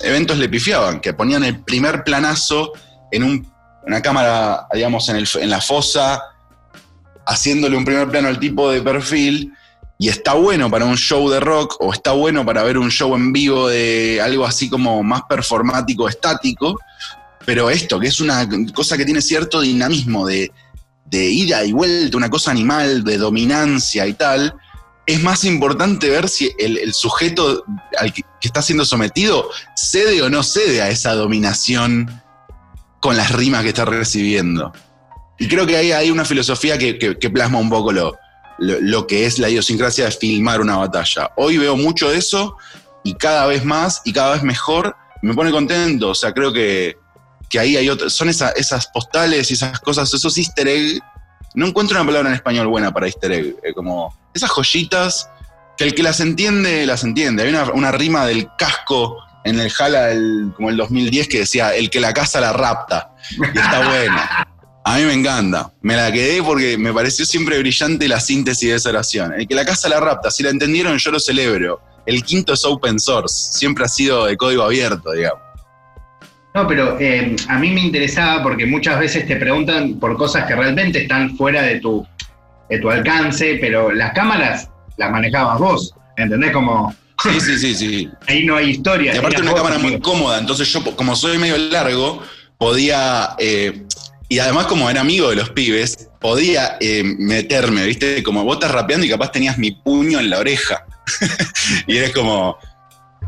[0.00, 2.72] eventos le pifiaban, que ponían el primer planazo
[3.10, 3.46] en
[3.86, 6.20] una cámara, digamos, en, el, en la fosa,
[7.26, 9.52] haciéndole un primer plano al tipo de perfil
[10.00, 13.14] y está bueno para un show de rock o está bueno para ver un show
[13.14, 16.78] en vivo de algo así como más performático, estático,
[17.44, 20.50] pero esto, que es una cosa que tiene cierto dinamismo de,
[21.12, 24.54] ida y vuelta, una cosa animal, de dominancia y tal,
[25.06, 27.64] es más importante ver si el, sujeto
[27.98, 32.22] al que, está siendo sometido cede o no cede a esa dominación
[33.00, 34.72] con las rimas que está recibiendo.
[35.40, 38.18] Y creo que ahí hay una filosofía que, que, plasma un poco lo,
[38.58, 41.30] lo, que es la idiosincrasia de filmar una batalla.
[41.36, 42.58] Hoy veo mucho de eso
[43.04, 44.94] y cada vez más y cada vez mejor.
[45.22, 46.98] Me pone contento, o sea, creo que,
[47.48, 51.00] que ahí hay otras, son esas postales y esas cosas, esos easter egg.
[51.54, 55.30] No encuentro una palabra en español buena para easter egg, eh, como esas joyitas
[55.78, 57.44] que el que las entiende, las entiende.
[57.44, 61.74] Hay una, una rima del casco en el Jala del, como el 2010 que decía,
[61.74, 63.14] el que la casa la rapta.
[63.54, 64.46] Y está buena.
[64.84, 65.72] A mí me encanta.
[65.82, 69.32] Me la quedé porque me pareció siempre brillante la síntesis de esa oración.
[69.34, 71.80] El que la casa la rapta, si la entendieron yo lo celebro.
[72.06, 75.40] El quinto es open source, siempre ha sido de código abierto, digamos.
[76.54, 80.56] No, pero eh, a mí me interesaba porque muchas veces te preguntan por cosas que
[80.56, 82.04] realmente están fuera de tu,
[82.68, 86.50] de tu alcance, pero las cámaras las manejabas vos, ¿entendés?
[86.52, 88.10] Como Sí, sí, sí, sí.
[88.26, 89.14] Ahí no hay historia.
[89.14, 92.22] Y aparte una cámara muy cómoda, entonces yo, como soy medio largo,
[92.56, 93.84] podía, eh,
[94.30, 98.22] y además como era amigo de los pibes, podía eh, meterme, ¿viste?
[98.22, 100.86] Como vos estás rapeando y capaz tenías mi puño en la oreja.
[101.88, 102.56] y eres como,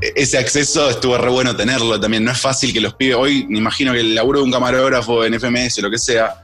[0.01, 2.23] ese acceso estuvo re bueno tenerlo también.
[2.23, 5.25] No es fácil que los pibes, hoy me imagino que el laburo de un camarógrafo
[5.25, 6.37] en FMS, lo que sea,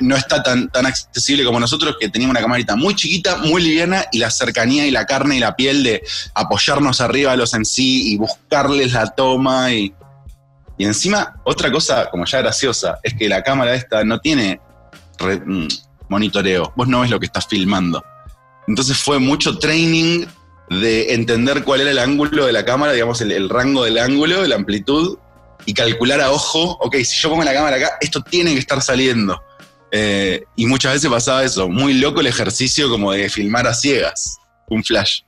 [0.00, 4.06] no está tan, tan accesible como nosotros, que teníamos una camarita muy chiquita, muy liviana,
[4.12, 6.02] y la cercanía y la carne y la piel de
[6.32, 9.74] apoyarnos arriba de los en sí y buscarles la toma.
[9.74, 9.92] Y,
[10.78, 14.60] y encima, otra cosa como ya graciosa, es que la cámara esta no tiene
[15.44, 15.66] mm,
[16.08, 16.72] monitoreo.
[16.76, 18.02] Vos no ves lo que estás filmando.
[18.68, 20.26] Entonces fue mucho training
[20.70, 24.54] de entender cuál era el ángulo de la cámara, digamos, el, rango del ángulo, la
[24.54, 25.18] amplitud,
[25.66, 28.80] y calcular a ojo, ok, si yo pongo la cámara acá, esto tiene que estar
[28.80, 29.42] saliendo.
[29.90, 34.38] Eh, y muchas veces pasaba eso, muy loco el ejercicio como de filmar a ciegas,
[34.68, 35.22] un flash.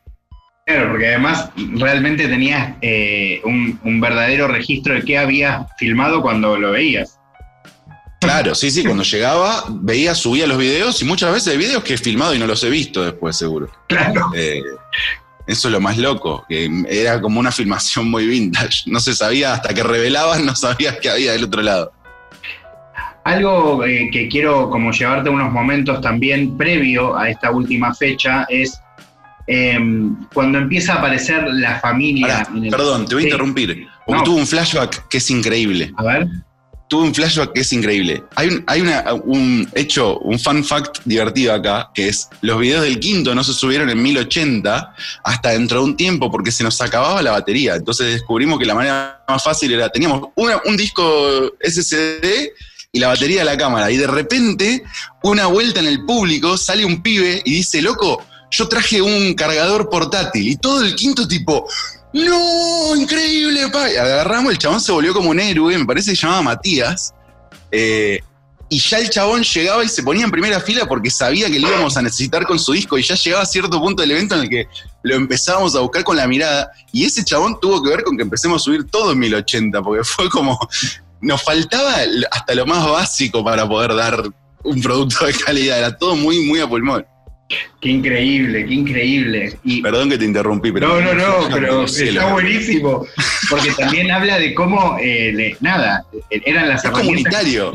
[0.70, 6.70] Claro, porque además realmente tenías eh, un, verdadero registro de qué habías filmado cuando lo
[6.70, 7.18] veías.
[8.20, 11.94] Claro, sí, sí, cuando llegaba, veía, subía los videos y muchas veces hay videos que
[11.94, 13.68] he filmado y no los he visto después, seguro.
[13.88, 14.30] Claro.
[14.36, 14.62] Eh,
[15.46, 18.82] eso es lo más loco, que era como una filmación muy vintage.
[18.86, 21.92] No se sabía, hasta que revelaban, no sabías qué había del otro lado.
[23.24, 28.80] Algo eh, que quiero como llevarte unos momentos también previo a esta última fecha es
[29.50, 32.46] em, cuando empieza a aparecer la familia.
[32.70, 33.88] Perdón, te voy a interrumpir.
[34.06, 35.92] Porque tuve un flashback que es increíble.
[35.96, 36.28] A ver.
[36.88, 38.22] Tuve un flashback que es increíble.
[38.36, 38.80] Hay, un, hay
[39.24, 43.52] un hecho, un fun fact divertido acá, que es los videos del quinto no se
[43.52, 47.74] subieron en 1080 hasta dentro de un tiempo porque se nos acababa la batería.
[47.74, 52.50] Entonces descubrimos que la manera más fácil era, teníamos un disco SSD
[52.92, 53.90] y la batería de la cámara.
[53.90, 54.82] Y de repente,
[55.22, 59.88] una vuelta en el público, sale un pibe y dice, loco, yo traje un cargador
[59.88, 60.48] portátil.
[60.48, 61.68] Y todo el quinto tipo,
[62.12, 63.84] no, increíble, pa.
[63.84, 67.14] agarramos, el chabón se volvió como un héroe, me parece que se llamaba Matías.
[67.70, 68.20] Eh,
[68.72, 71.68] y ya el chabón llegaba y se ponía en primera fila porque sabía que lo
[71.68, 74.42] íbamos a necesitar con su disco y ya llegaba a cierto punto del evento en
[74.42, 74.68] el que
[75.02, 78.22] lo empezábamos a buscar con la mirada y ese chabón tuvo que ver con que
[78.22, 80.56] empecemos a subir todo en 1080 porque fue como
[81.20, 81.96] nos faltaba
[82.30, 84.22] hasta lo más básico para poder dar
[84.62, 85.78] un producto de calidad.
[85.78, 87.04] Era todo muy, muy a pulmón.
[87.80, 89.58] Qué increíble, qué increíble.
[89.82, 91.00] Perdón que te interrumpí, pero.
[91.00, 93.06] No, no, no, pero está buenísimo.
[93.48, 97.72] Porque también habla de cómo, eh, nada, eran las es comunitario.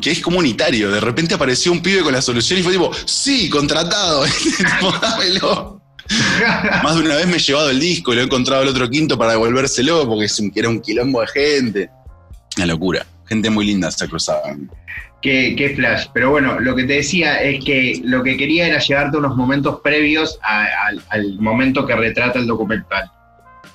[0.00, 0.90] Que es comunitario.
[0.90, 4.24] De repente apareció un pibe con la solución y fue tipo, sí, contratado.
[6.82, 8.88] Más de una vez me he llevado el disco y lo he encontrado el otro
[8.88, 11.90] quinto para devolvérselo porque era un quilombo de gente.
[12.56, 13.06] Una locura.
[13.26, 14.56] Gente muy linda se cruzaba.
[15.22, 16.06] Qué, flash.
[16.12, 19.80] Pero bueno, lo que te decía es que lo que quería era llevarte unos momentos
[19.80, 23.08] previos al momento que retrata el documental.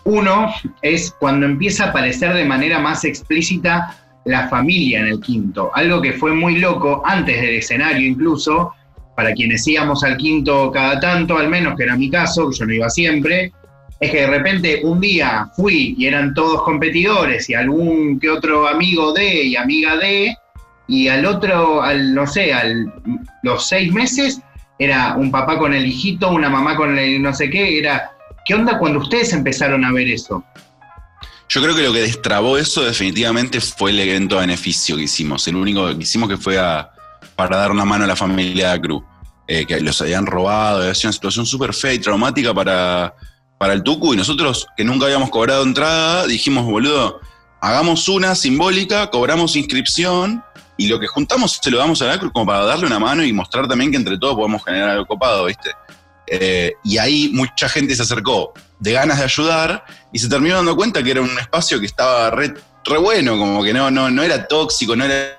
[0.04, 5.72] Uno es cuando empieza a aparecer de manera más explícita la familia en el quinto,
[5.74, 8.74] algo que fue muy loco antes del escenario incluso,
[9.16, 12.74] para quienes íbamos al quinto cada tanto, al menos, que era mi caso, yo no
[12.74, 13.52] iba siempre,
[14.00, 18.68] es que de repente un día fui y eran todos competidores y algún que otro
[18.68, 20.36] amigo de y amiga de,
[20.88, 22.64] y al otro, al no sé, a
[23.44, 24.42] los seis meses
[24.80, 28.12] era un papá con el hijito, una mamá con el no sé qué, era,
[28.46, 30.44] ¿qué onda cuando ustedes empezaron a ver eso?
[31.50, 35.48] Yo creo que lo que destrabó eso definitivamente fue el evento de beneficio que hicimos.
[35.48, 36.90] El único que hicimos que fue a,
[37.36, 39.04] para dar una mano a la familia de Cruz,
[39.48, 43.16] eh, que los habían robado, había sido una situación súper fea y traumática para,
[43.58, 47.22] para el Tucu, y nosotros, que nunca habíamos cobrado entrada, dijimos, boludo,
[47.62, 50.44] hagamos una simbólica, cobramos inscripción,
[50.78, 53.24] y lo que juntamos se lo damos a la Cruz como para darle una mano
[53.24, 55.72] y mostrar también que entre todos podemos generar algo copado, ¿viste?
[56.28, 60.76] Eh, y ahí mucha gente se acercó de ganas de ayudar y se terminó dando
[60.76, 62.54] cuenta que era un espacio que estaba re
[62.96, 65.38] bueno, como que no, no, no era tóxico, no era,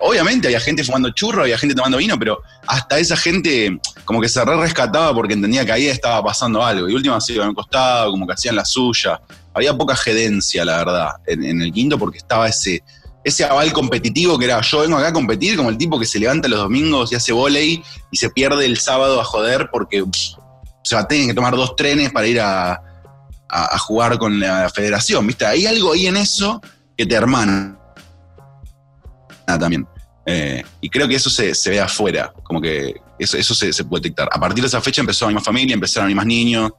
[0.00, 4.28] Obviamente había gente fumando churro, había gente tomando vino, pero hasta esa gente como que
[4.28, 6.88] se re rescataba porque entendía que ahí estaba pasando algo.
[6.88, 9.20] Y última se iban al costado, como que hacían la suya.
[9.54, 12.82] Había poca gerencia, la verdad, en, el quinto porque estaba ese,
[13.24, 16.18] ese aval competitivo que era yo vengo acá a competir como el tipo que se
[16.18, 20.04] levanta los domingos y hace volei y se pierde el sábado a joder porque
[20.82, 22.80] se va que tomar dos trenes para ir a,
[23.78, 25.46] jugar con la federación, ¿viste?
[25.46, 26.60] Hay algo ahí en eso
[26.96, 27.78] que te hermana
[29.46, 29.86] también.
[30.26, 34.28] Eh, y creo que eso se, ve afuera, como que eso, eso se, puede detectar.
[34.32, 36.72] A partir de esa fecha empezó a mi más familia, empezaron a mi más niños,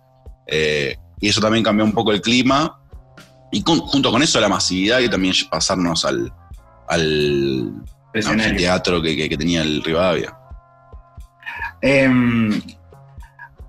[0.48, 2.78] eh, y eso también cambió un poco el clima.
[3.56, 6.30] Y junto con eso la masividad y también pasarnos al,
[6.90, 7.72] al,
[8.58, 10.38] teatro que, tenía el Rivadavia.
[11.82, 12.62] Em,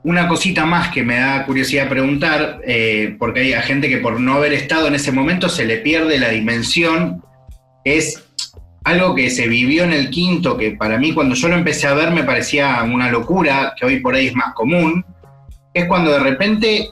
[0.03, 4.35] una cosita más que me da curiosidad preguntar, eh, porque hay gente que por no
[4.35, 7.23] haber estado en ese momento se le pierde la dimensión,
[7.85, 8.25] es
[8.83, 11.95] algo que se vivió en el quinto, que para mí cuando yo lo empecé a
[11.95, 15.07] ver me parecía una locura, que hoy por ahí es más común,
[15.73, 16.89] es cuando de repente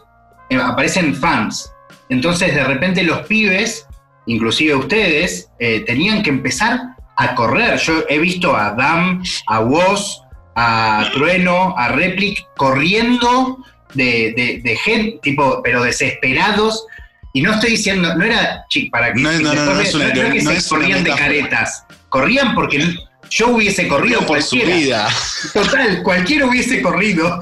[0.48, 1.73] eh, aparecen fans.
[2.08, 3.86] Entonces de repente los pibes,
[4.26, 6.80] inclusive ustedes, eh, tenían que empezar
[7.16, 7.78] a correr.
[7.78, 10.20] Yo he visto a Dam, a Woz,
[10.56, 13.58] a Trueno, a Replic corriendo
[13.94, 16.86] de, gente, tipo, pero desesperados.
[17.32, 21.10] Y no estoy diciendo, no era para que, no, no, no, que se corrían de
[21.10, 22.96] caretas, corrían porque
[23.28, 25.08] yo hubiese corrido por su vida.
[25.52, 27.40] Total, cualquiera hubiese corrido.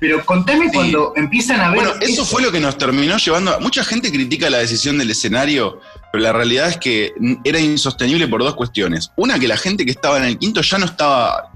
[0.00, 1.80] Pero contame cuando empiezan a ver.
[1.80, 3.54] Bueno, eso, fue lo que nos terminó llevando.
[3.54, 5.80] A, mucha gente critica la decisión del escenario,
[6.12, 7.12] pero la realidad es que
[7.44, 9.10] era insostenible por dos cuestiones.
[9.16, 11.50] Una, que la gente que estaba en el quinto ya no estaba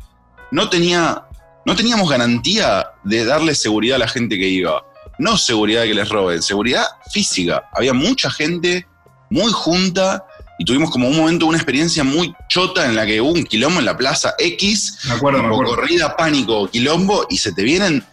[0.52, 1.22] no tenía,
[1.64, 4.84] no teníamos garantía de darle seguridad a la gente que iba.
[5.18, 7.64] No seguridad de que les roben, seguridad física.
[7.72, 8.86] Había mucha gente
[9.30, 10.24] muy junta
[10.58, 13.80] y tuvimos como un momento, una experiencia muy chota en la que hubo un quilombo
[13.80, 18.04] en la plaza X, me acuerdo, corrida, pánico, quilombo, y se te vienen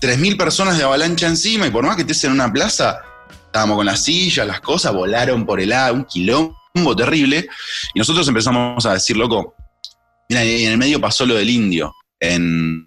[0.00, 3.00] 3.000 personas de avalancha encima, y por más que estés en una plaza,
[3.46, 7.48] estábamos con las sillas, las cosas volaron por el lado, un quilombo terrible,
[7.94, 9.54] y nosotros empezamos a decir, loco,
[10.28, 11.92] Mira, y en el medio pasó lo del indio.
[12.20, 12.86] En.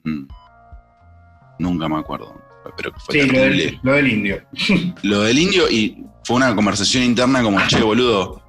[1.60, 2.41] Nunca me acuerdo.
[2.76, 4.43] Pero fue sí, lo del, lo del, indio.
[5.04, 8.43] lo del indio, y fue una conversación interna como, che, boludo.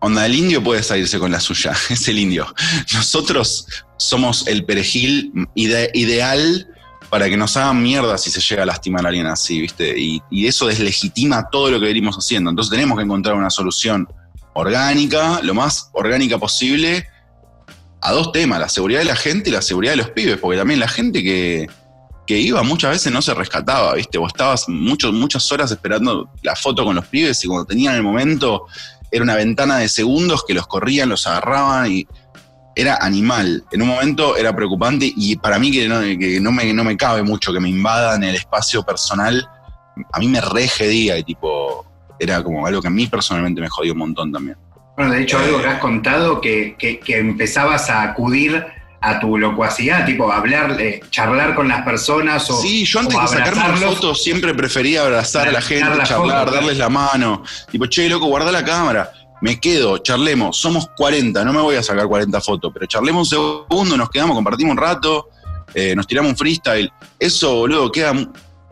[0.00, 2.52] Onda, el indio puede salirse con la suya, es el indio.
[2.94, 3.66] Nosotros
[3.98, 6.71] somos el perejil ideal
[7.12, 9.94] para que nos hagan mierda si se llega a lastimar a alguien así, ¿viste?
[9.98, 12.48] Y, eso deslegitima todo lo que venimos haciendo.
[12.48, 14.08] Entonces tenemos que encontrar una solución
[14.54, 17.06] orgánica, lo más orgánica posible,
[18.00, 20.56] a dos temas, la seguridad de la gente y la seguridad de los pibes, porque
[20.56, 21.68] también la gente que,
[22.28, 24.16] iba muchas veces no se rescataba, ¿viste?
[24.16, 28.68] Vos estabas muchas horas esperando la foto con los pibes y cuando tenían el momento
[29.10, 32.06] era una ventana de segundos que los corrían, los agarraban y
[32.74, 33.64] era animal.
[33.70, 37.52] En un momento era preocupante y para mí que no, me, no me cabe mucho
[37.52, 39.48] que me invadan el espacio personal,
[40.12, 41.86] a mí me regedía y tipo,
[42.18, 44.56] era como algo que a mí personalmente me jodió un montón también.
[44.96, 46.76] Bueno, de hecho, algo que has contado que,
[47.08, 48.64] empezabas a acudir
[49.00, 50.78] a tu locuacidad, tipo hablar,
[51.10, 52.60] charlar con las personas o.
[52.60, 56.78] Sí, yo antes de sacarme una foto siempre prefería abrazar a la gente, charlar, darles
[56.78, 57.42] la mano.
[57.70, 59.10] Tipo, che, loco, guarda la cámara.
[59.42, 63.66] Me quedo, charlemos, somos 40, no me voy a sacar 40 fotos, pero charlemos un
[63.68, 65.30] segundo, nos quedamos, compartimos un rato,
[65.74, 66.90] eh, nos tiramos un freestyle.
[67.18, 68.14] Eso, boludo, queda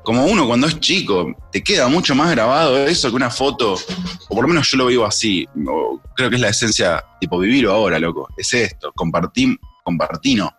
[0.05, 4.35] como uno cuando es chico, te queda mucho más grabado eso que una foto, o
[4.35, 5.45] por lo menos yo lo vivo así,
[6.15, 10.55] creo que es la esencia, tipo, vivirlo ahora, loco, es esto, compartir, compartino.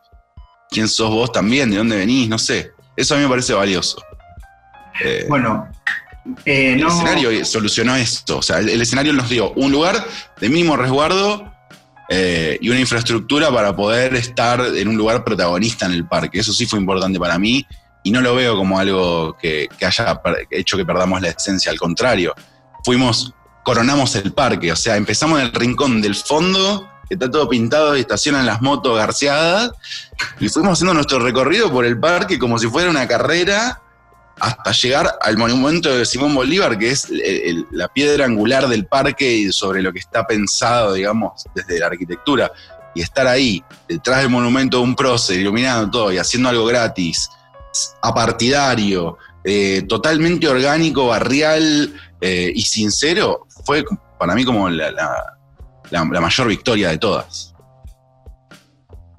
[0.69, 1.71] ¿Quién sos vos también?
[1.71, 2.29] ¿De dónde venís?
[2.29, 2.71] No sé.
[2.95, 4.01] Eso a mí me parece valioso.
[5.03, 5.67] Eh, bueno,
[6.45, 8.37] eh, el escenario solucionó esto.
[8.37, 10.05] O sea, el, escenario nos dio un lugar
[10.39, 11.51] de mínimo resguardo
[12.09, 16.39] eh, y una infraestructura para poder estar en un lugar protagonista en el parque.
[16.39, 17.65] Eso sí fue importante para mí
[18.03, 22.33] y no lo veo como algo que, haya hecho que perdamos la esencia, al contrario,
[22.83, 27.47] fuimos, coronamos el parque, o sea, empezamos en el rincón del fondo, que está todo
[27.47, 29.71] pintado y estacionan las motos garceadas,
[30.39, 33.81] y fuimos haciendo nuestro recorrido por el parque como si fuera una carrera
[34.41, 37.07] hasta llegar al monumento de Simón Bolívar, que es
[37.69, 42.51] la piedra angular del parque y sobre lo que está pensado, digamos, desde la arquitectura.
[42.95, 47.29] Y estar ahí, detrás del monumento de un prócer, iluminando todo y haciendo algo gratis,
[48.01, 53.85] apartidario, eh, totalmente orgánico, barrial eh, y sincero, fue
[54.17, 54.91] para mí como la,
[55.91, 57.50] mayor victoria de todas.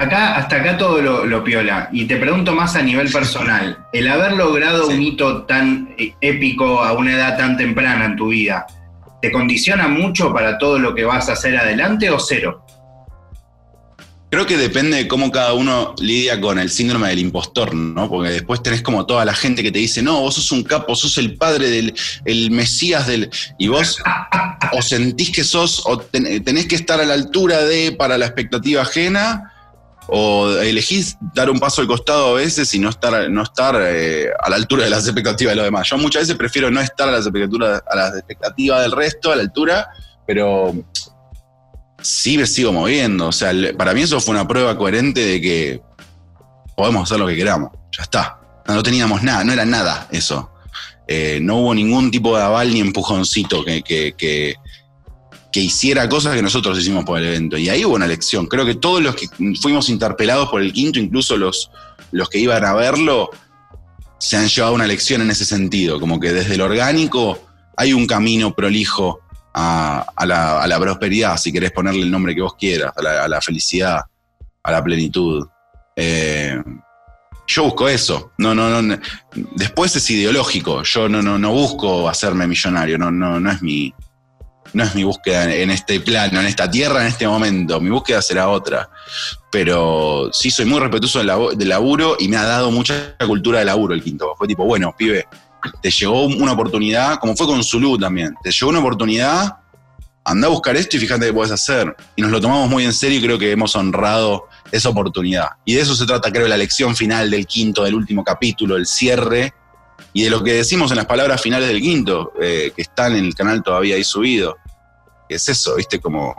[0.02, 1.88] Acá, hasta acá todo lo, lo piola.
[1.92, 3.78] Y te pregunto más a nivel personal.
[3.92, 8.28] El haber logrado un hito tan eh, épico a una edad tan temprana en tu
[8.28, 8.66] vida,
[9.20, 12.64] ¿te condiciona mucho para todo lo que vas a hacer adelante o cero?
[14.30, 18.08] Creo que depende de cómo cada uno lidia con el síndrome del impostor, ¿no?
[18.08, 20.96] Porque después tenés como toda la gente que te dice, no, vos sos un capo,
[20.96, 21.92] sos el padre del
[22.24, 23.28] el mesías del...
[23.58, 24.02] Y vos
[24.72, 28.24] o sentís que sos, o ten- tenés que estar a la altura de para la
[28.24, 29.51] expectativa ajena,
[30.08, 34.28] o elegís dar un paso al costado a veces y no estar, no estar eh,
[34.40, 35.88] a la altura de las expectativas de los demás.
[35.88, 39.36] Yo muchas veces prefiero no estar a las expectativas, a las expectativas del resto, a
[39.36, 39.88] la altura,
[40.26, 40.74] pero
[42.00, 43.28] sí me sigo moviendo.
[43.28, 45.82] O sea, para mí eso fue una prueba coherente de que
[46.76, 47.70] podemos hacer lo que queramos.
[47.96, 48.38] Ya está.
[48.66, 50.50] No teníamos nada, no era nada eso.
[51.08, 54.54] Eh, no hubo ningún tipo de aval ni empujoncito que, que, que-
[55.52, 57.58] que hiciera cosas que nosotros hicimos por el evento.
[57.58, 58.46] Y ahí hubo una lección.
[58.46, 59.28] Creo que todos los que
[59.60, 61.70] fuimos interpelados por el quinto, incluso los,
[62.10, 63.30] los que iban a verlo,
[64.18, 66.00] se han llevado una lección en ese sentido.
[66.00, 67.38] Como que desde el orgánico
[67.76, 69.20] hay un camino prolijo
[69.54, 73.40] a, la, prosperidad, si querés ponerle el nombre que vos quieras, a la, a la
[73.40, 74.00] felicidad,
[74.62, 75.46] a la plenitud.
[75.94, 76.62] Eh,
[77.46, 78.32] yo busco eso.
[78.38, 78.98] No, no, no.
[79.56, 80.82] Después es ideológico.
[80.82, 82.98] Yo no, no, no busco hacerme millonario.
[82.98, 83.92] No, no, no es mi.
[84.72, 87.80] No es mi búsqueda en este plano, en esta tierra, en este momento.
[87.80, 88.88] Mi búsqueda será otra.
[89.50, 93.94] Pero sí soy muy respetuoso del, laburo y me ha dado mucha cultura de laburo
[93.94, 94.34] el quinto.
[94.36, 95.26] Fue tipo, bueno, pibe,
[95.82, 98.34] te llegó una oportunidad, como fue con Zulu también.
[98.42, 99.56] Te llegó una oportunidad,
[100.24, 101.94] anda a buscar esto y fíjate qué puedes hacer.
[102.16, 105.48] Y nos lo tomamos muy en serio y creo que hemos honrado esa oportunidad.
[105.66, 108.86] Y de eso se trata, creo, la lección final del quinto, del último capítulo, el
[108.86, 109.52] cierre,
[110.12, 113.24] y de lo que decimos en las palabras finales del quinto, eh, que están en
[113.24, 114.56] el canal todavía ahí subido.
[115.34, 116.00] Es eso, ¿viste?
[116.00, 116.34] Como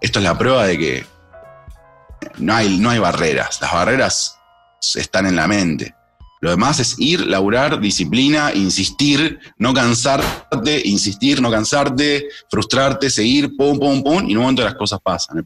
[0.00, 1.06] esto es la prueba de que
[2.38, 3.58] no hay, no hay barreras.
[3.60, 4.38] Las barreras
[4.94, 5.94] están en la mente.
[6.40, 13.78] Lo demás es ir, laburar, disciplina, insistir, no cansarte, insistir, no cansarte, frustrarte, seguir, pum,
[13.78, 15.38] pum, pum, y en un momento las cosas pasan.
[15.38, 15.44] El,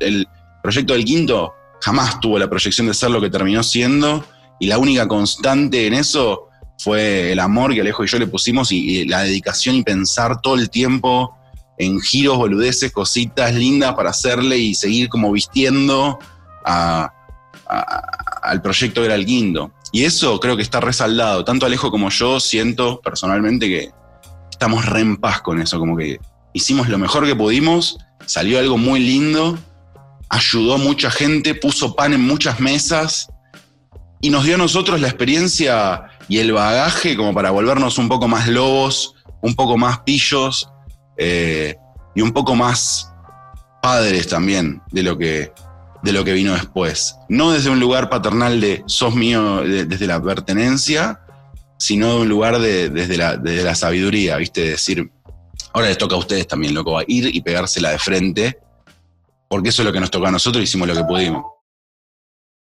[0.00, 0.28] el
[0.62, 4.22] proyecto del quinto jamás tuvo la proyección de ser lo que terminó siendo,
[4.60, 8.70] y la única constante en eso fue el amor que Alejo y yo le pusimos
[8.70, 11.36] y la dedicación y pensar todo el tiempo
[11.78, 16.18] en giros, boludeces, cositas lindas para hacerle y seguir como vistiendo
[16.64, 17.10] al
[18.62, 19.72] proyecto que era el quinto.
[19.92, 21.44] Y eso creo que está resaldado.
[21.44, 23.90] Tanto Alejo como yo siento personalmente que
[24.50, 25.78] estamos re en paz con eso.
[25.78, 26.18] Como que
[26.52, 29.58] hicimos lo mejor que pudimos, salió algo muy lindo,
[30.28, 33.28] ayudó mucha gente, puso pan en muchas mesas
[34.20, 38.26] y nos dio a nosotros la experiencia y el bagaje como para volvernos un poco
[38.28, 40.68] más lobos, un poco más pillos
[41.16, 41.76] eh,
[42.14, 43.12] y un poco más
[43.82, 45.52] padres también de lo que
[46.02, 47.16] de lo que vino después.
[47.30, 51.20] No desde un lugar paternal de sos mío de- desde la pertenencia,
[51.78, 54.60] sino de un lugar de, desde, la, sabiduría, ¿viste?
[54.60, 55.10] De decir,
[55.72, 58.58] ahora les toca a ustedes también, loco, a ir y pegársela de frente,
[59.48, 61.44] porque eso es lo que nos tocó a nosotros hicimos lo que pudimos.